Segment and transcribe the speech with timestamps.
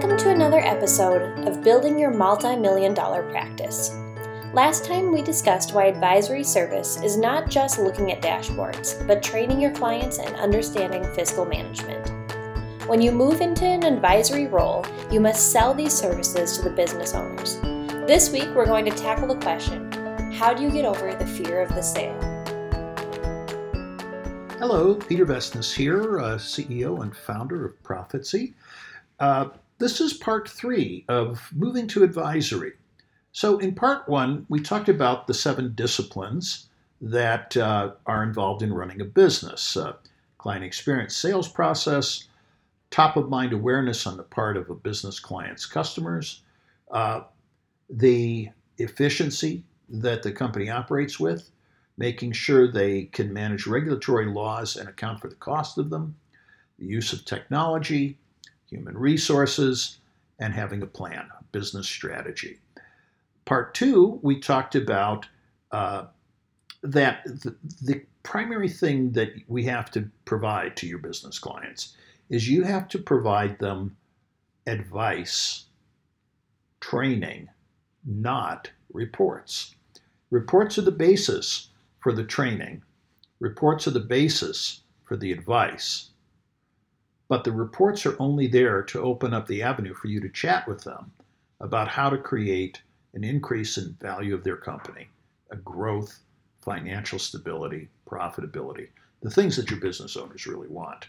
[0.00, 3.90] Welcome to another episode of Building Your Multi Million Dollar Practice.
[4.54, 9.60] Last time we discussed why advisory service is not just looking at dashboards, but training
[9.60, 12.08] your clients and understanding fiscal management.
[12.88, 17.14] When you move into an advisory role, you must sell these services to the business
[17.14, 17.60] owners.
[18.06, 19.92] This week, we're going to tackle the question
[20.32, 22.18] how do you get over the fear of the sale?
[24.58, 28.54] Hello, Peter Vestnes here, uh, CEO and founder of ProfitSee.
[29.18, 32.74] Uh, this is part three of moving to advisory.
[33.32, 36.68] So, in part one, we talked about the seven disciplines
[37.00, 39.94] that uh, are involved in running a business uh,
[40.38, 42.28] client experience, sales process,
[42.90, 46.42] top of mind awareness on the part of a business client's customers,
[46.90, 47.22] uh,
[47.88, 51.50] the efficiency that the company operates with,
[51.96, 56.16] making sure they can manage regulatory laws and account for the cost of them,
[56.78, 58.18] the use of technology,
[58.70, 59.98] human resources,
[60.38, 62.58] and having a plan, a business strategy.
[63.44, 65.26] Part two, we talked about
[65.72, 66.04] uh,
[66.82, 71.96] that the, the primary thing that we have to provide to your business clients
[72.28, 73.96] is you have to provide them
[74.66, 75.64] advice,
[76.80, 77.48] training,
[78.04, 79.74] not reports.
[80.30, 82.82] Reports are the basis for the training.
[83.40, 86.09] Reports are the basis for the advice.
[87.30, 90.66] But the reports are only there to open up the avenue for you to chat
[90.66, 91.12] with them
[91.60, 92.82] about how to create
[93.14, 95.08] an increase in value of their company,
[95.52, 96.18] a growth,
[96.60, 98.88] financial stability, profitability,
[99.22, 101.06] the things that your business owners really want.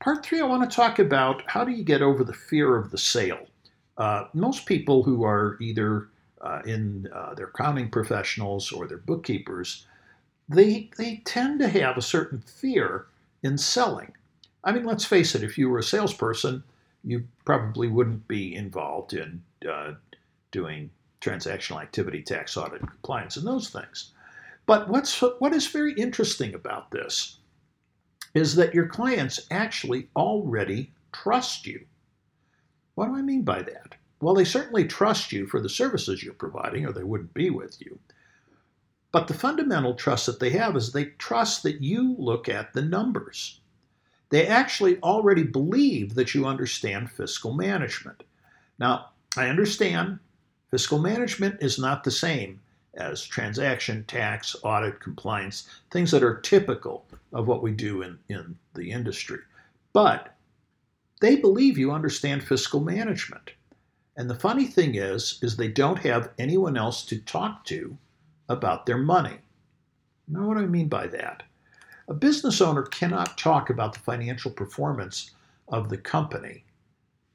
[0.00, 2.90] Part three, I want to talk about how do you get over the fear of
[2.90, 3.46] the sale.
[3.98, 6.08] Uh, most people who are either
[6.40, 9.86] uh, in uh, their accounting professionals or their bookkeepers,
[10.48, 13.06] they, they tend to have a certain fear
[13.44, 14.12] in selling.
[14.64, 16.62] I mean, let's face it, if you were a salesperson,
[17.04, 19.94] you probably wouldn't be involved in uh,
[20.52, 20.90] doing
[21.20, 24.12] transactional activity, tax audit, compliance, and those things.
[24.66, 27.38] But what's what is very interesting about this
[28.34, 31.84] is that your clients actually already trust you.
[32.94, 33.94] What do I mean by that?
[34.20, 37.80] Well, they certainly trust you for the services you're providing, or they wouldn't be with
[37.80, 37.98] you.
[39.10, 42.82] But the fundamental trust that they have is they trust that you look at the
[42.82, 43.60] numbers.
[44.32, 48.22] They actually already believe that you understand fiscal management.
[48.78, 50.20] Now, I understand
[50.70, 52.58] fiscal management is not the same
[52.94, 57.04] as transaction, tax, audit, compliance, things that are typical
[57.34, 59.40] of what we do in, in the industry.
[59.92, 60.34] But
[61.20, 63.50] they believe you understand fiscal management.
[64.16, 67.98] And the funny thing is, is they don't have anyone else to talk to
[68.48, 69.40] about their money.
[70.26, 71.42] Now, what do I mean by that?
[72.08, 75.30] A business owner cannot talk about the financial performance
[75.68, 76.64] of the company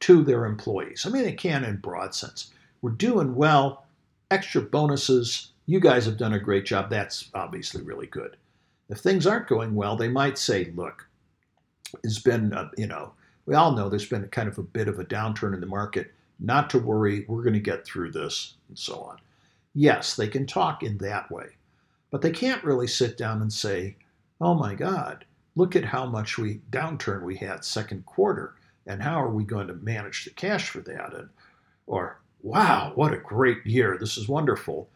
[0.01, 1.05] to their employees.
[1.05, 2.51] I mean, they can in broad sense.
[2.81, 3.85] We're doing well,
[4.29, 5.51] extra bonuses.
[5.65, 6.89] You guys have done a great job.
[6.89, 8.37] That's obviously really good.
[8.89, 11.07] If things aren't going well, they might say, look,
[12.03, 13.13] it's been, uh, you know,
[13.45, 16.11] we all know there's been kind of a bit of a downturn in the market
[16.39, 19.17] not to worry, we're going to get through this, and so on.
[19.73, 21.47] Yes, they can talk in that way,
[22.11, 23.95] but they can't really sit down and say,
[24.39, 25.25] oh my God,
[25.55, 28.55] look at how much we downturn we had second quarter,
[28.85, 31.13] and how are we going to manage the cash for that?
[31.13, 31.29] And,
[31.87, 34.89] or, wow, what a great year, this is wonderful.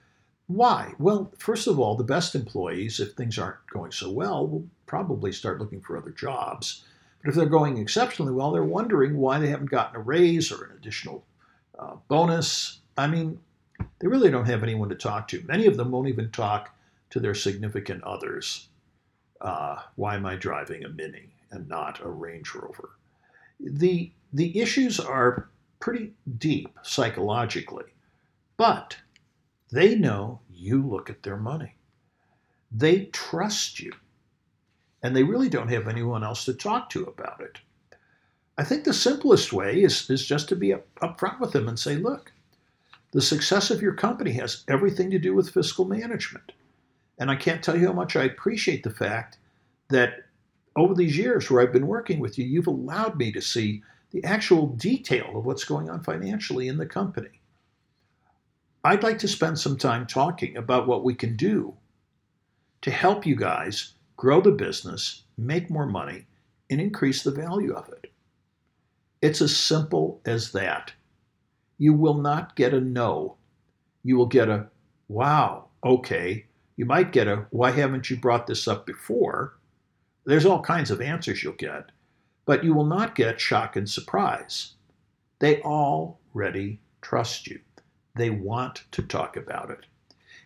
[0.47, 0.93] Why?
[0.99, 5.31] Well, first of all, the best employees, if things aren't going so well, will probably
[5.31, 6.83] start looking for other jobs.
[7.23, 10.65] But if they're going exceptionally well, they're wondering why they haven't gotten a raise or
[10.65, 11.23] an additional
[11.79, 12.79] uh, bonus.
[12.97, 13.39] I mean,
[13.99, 15.43] they really don't have anyone to talk to.
[15.47, 16.75] Many of them won't even talk
[17.11, 18.67] to their significant others.
[19.41, 22.91] Uh, why am I driving a Mini and not a Range Rover?
[23.59, 27.85] The, the issues are pretty deep psychologically,
[28.55, 28.97] but
[29.71, 31.75] they know you look at their money.
[32.71, 33.91] They trust you,
[35.01, 37.59] and they really don't have anyone else to talk to about it.
[38.57, 41.79] I think the simplest way is, is just to be up, upfront with them and
[41.79, 42.31] say, look,
[43.11, 46.51] the success of your company has everything to do with fiscal management.
[47.21, 49.37] And I can't tell you how much I appreciate the fact
[49.89, 50.25] that
[50.75, 54.23] over these years where I've been working with you, you've allowed me to see the
[54.23, 57.39] actual detail of what's going on financially in the company.
[58.83, 61.75] I'd like to spend some time talking about what we can do
[62.81, 66.25] to help you guys grow the business, make more money,
[66.71, 68.11] and increase the value of it.
[69.21, 70.91] It's as simple as that.
[71.77, 73.37] You will not get a no.
[74.01, 74.69] You will get a
[75.07, 76.47] wow, okay.
[76.81, 79.53] You might get a why haven't you brought this up before?
[80.25, 81.91] There's all kinds of answers you'll get,
[82.43, 84.73] but you will not get shock and surprise.
[85.37, 87.59] They already trust you.
[88.15, 89.85] They want to talk about it.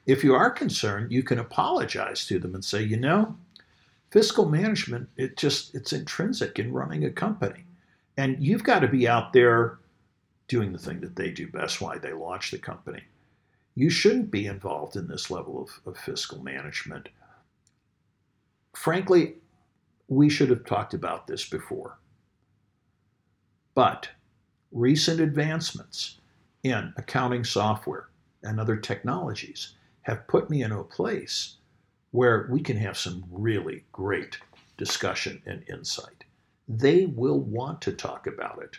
[0.07, 3.37] If you are concerned, you can apologize to them and say, you know,
[4.11, 7.63] fiscal management, it just it's intrinsic in running a company.
[8.17, 9.77] And you've got to be out there
[10.49, 13.03] doing the thing that they do best, why they launched the company.
[13.75, 17.09] You shouldn't be involved in this level of, of fiscal management.
[18.73, 19.35] Frankly,
[20.07, 21.97] we should have talked about this before.
[23.73, 24.09] But
[24.71, 26.19] recent advancements
[26.63, 28.07] in accounting software
[28.43, 29.73] and other technologies
[30.03, 31.57] have put me in a place
[32.11, 34.37] where we can have some really great
[34.77, 36.23] discussion and insight.
[36.67, 38.77] They will want to talk about it.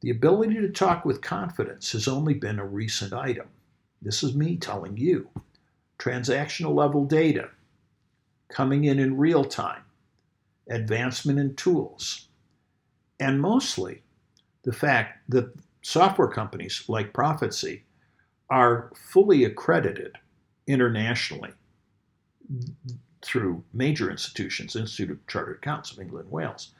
[0.00, 3.48] The ability to talk with confidence has only been a recent item.
[4.00, 5.28] This is me telling you.
[5.98, 7.50] Transactional level data
[8.48, 9.82] coming in in real time,
[10.68, 12.28] advancement in tools,
[13.20, 14.02] and mostly
[14.62, 15.52] the fact that
[15.82, 17.82] software companies like ProfitSee
[18.50, 20.16] are fully accredited
[20.66, 21.50] internationally
[23.22, 26.72] through major institutions, Institute of Chartered Accounts of England and Wales,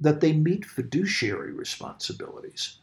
[0.00, 2.78] that they meet fiduciary responsibilities.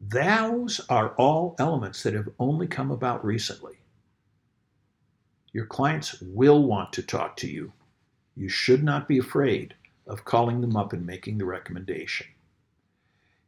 [0.00, 3.78] Those are all elements that have only come about recently.
[5.52, 7.72] Your clients will want to talk to you.
[8.34, 9.74] You should not be afraid
[10.06, 12.26] of calling them up and making the recommendation.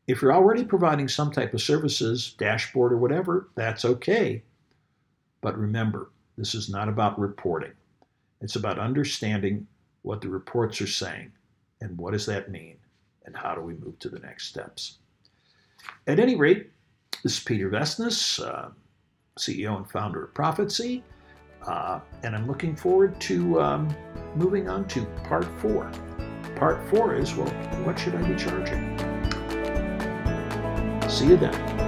[0.06, 4.42] If you're already providing some type of services, dashboard or whatever, that's okay.
[5.42, 6.08] But remember,
[6.38, 7.72] this is not about reporting.
[8.40, 9.66] It's about understanding
[10.00, 11.32] what the reports are saying
[11.80, 12.76] and what does that mean
[13.24, 14.98] and how do we move to the next steps.
[16.06, 16.70] At any rate,
[17.22, 18.70] this is Peter Vestnes, uh,
[19.38, 21.02] CEO and founder of ProfitSee,
[21.66, 23.94] uh, and I'm looking forward to um,
[24.34, 25.90] moving on to part four.
[26.56, 27.48] Part four is well,
[27.84, 28.98] what should I be charging?
[31.08, 31.87] See you then.